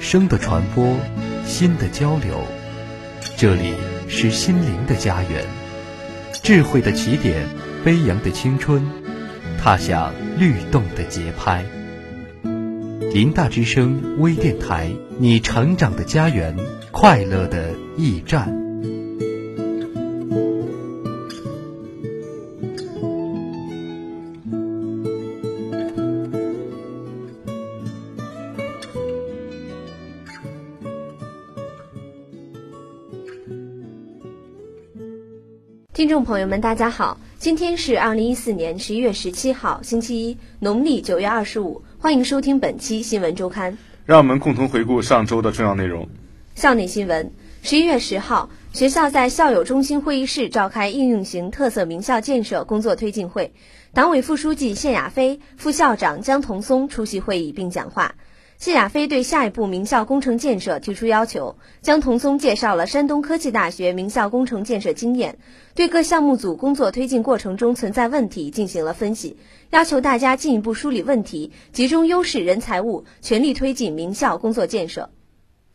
[0.00, 0.96] 声的传播，
[1.46, 2.42] 心的交流。
[3.36, 3.74] 这里
[4.08, 5.44] 是心灵的家园，
[6.42, 7.46] 智慧的起点，
[7.84, 8.82] 飞扬的青春，
[9.62, 11.64] 踏响律动的节拍。
[13.12, 16.56] 林大之声微电台，你成长的家园，
[16.90, 18.59] 快乐的驿站。
[35.92, 41.82] 听众朋友们，大家好，今天是二零一四年十一月十七号，星期一，农历九月二十五。
[41.98, 43.76] 欢迎收听本期新闻周刊。
[44.06, 46.08] 让我们共同回顾上周的重要内容。
[46.54, 47.32] 校内新闻：
[47.64, 53.52] 十一月十号，学校在校友中心会议室召开应用型特色名校建设工作推进会，
[53.92, 58.14] 党委副书记谢亚飞、副校长姜同松出席会议并讲话。
[58.60, 65.38] 谢亚飞对下一步名校工程建设提出要求，姜同松介绍了山东科技大学名校工程建设经验，
[65.74, 69.38] 对各项目组工作推进过程中存在问题进行了分析，
[69.70, 75.08] 要求大家进一步梳理问题，集中优势人财物，全力推进名校工作建设。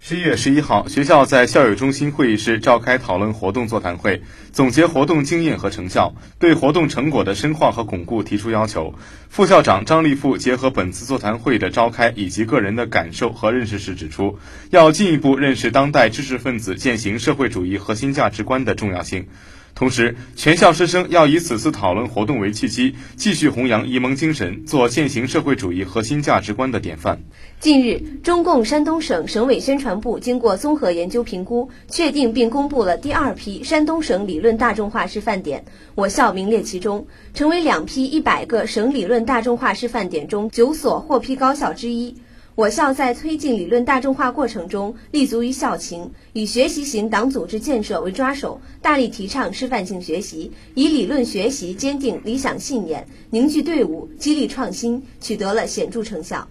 [0.00, 8.94] 十一月十一号，学校在校友中心会议室召开讨论活动座谈会，总结活动经验和成效，对活动成果的深化和巩固提出要求。
[9.30, 19.26] 副校长张立富结合本次座谈会的召开以及个人的感受和认识时指出，要进一步认识当代知识分子践行社会主义核心价值观的重要性。
[19.74, 27.18] 同时，全校师生要以此次讨论活动为契机，继续弘扬沂蒙精神，做践行社会主义核心价值观的典范。
[27.58, 35.64] 近日，中共山东省省委宣传部经过综合研究评估，确定并公布了第二批山东省理论大众化示范点，
[35.96, 42.14] 我校名列其中，成为两批一百个省理论大众化示范点中九所获批高校之一。
[42.56, 56.46] 我校在推进理论大众化过程中，立足于校情，以学习型党组织建设为抓手，大力提倡示范性学习，以理论学习坚定理想信念，凝聚队伍，激励创新，取得了显著成效。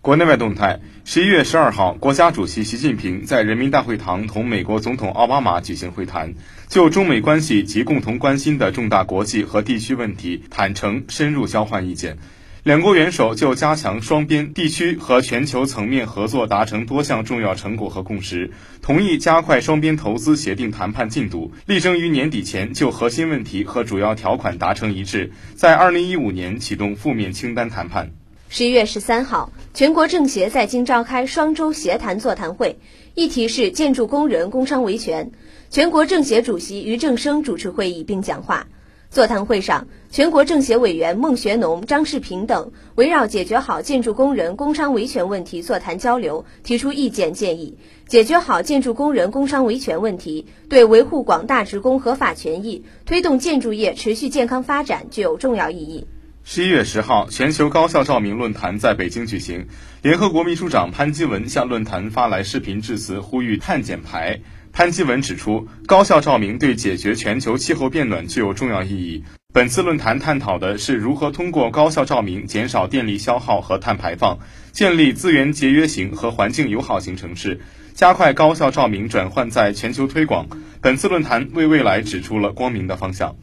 [0.00, 6.32] 国内外动态：十一月十二号，国家主席习近平在人民大会堂同美国总统奥巴马举行会谈，
[6.68, 12.16] 就中美关系及共同关心的重大国际和地区问题坦诚深入交换意见。
[12.64, 28.12] 两国元首就加强双边、地区和全球层面合作达成多项重要成果和共识，同意加快双边投资协定谈判进度，力争于年底前就核心问题和主要条款达成一致，在二零一五年启动负面清单谈判。
[28.48, 32.78] 十一月十三号，全国政协在京召开双周协谈座谈会，
[33.16, 35.32] 议题是建筑工人工伤维权。
[35.68, 38.68] 全国政协主席俞正声主持会议并讲话。
[39.12, 47.76] 座谈会上，全国政协委员孟学农、张世平等围绕解决好建筑工人工伤维权问题座谈交流，提出意见建议。
[48.08, 56.06] 解决好建筑工人工伤维权问题，对维护广大职工合法权益、推动建筑业持续健康发展具有重要意义。
[56.42, 59.66] 十一月十号，全球高校照明论坛在北京举行，
[60.00, 64.40] 联合国秘书长潘基文向论坛发来视频致辞，呼吁碳减排。
[64.72, 69.22] 潘基文指出，高校照明对解决全球气候变暖具有重要意义。
[69.52, 74.38] 本次论坛探讨的是如何通过高校照明减少电力消耗和碳排放，
[74.72, 77.60] 建立资源节约型和环境友好型城市，
[77.92, 80.46] 加快高校照明转换在全球推广。
[80.80, 83.36] 本次论坛为未来指出了光明的方向。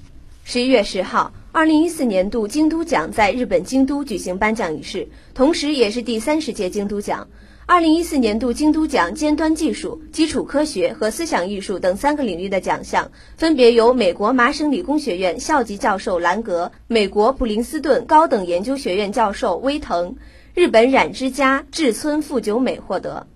[0.45, 7.27] 十一月十号，二零一四年度京都奖在日本京都举行颁奖仪式，同时也是第三十届京都奖。
[7.71, 20.15] 二零一四年度京都奖尖端技术、基础科学和思想艺术等三个领域的奖项，分别由美国麻省理工学院校级教授兰格、美国普林斯顿高等研究学院教授威腾、
[20.55, 23.27] 日本染之家志村富久美获得。